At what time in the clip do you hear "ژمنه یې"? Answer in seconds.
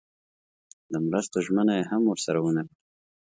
1.45-1.85